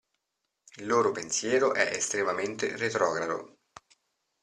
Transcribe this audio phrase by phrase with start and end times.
[0.77, 3.59] Il loro pensiero è estremamente retrogrado.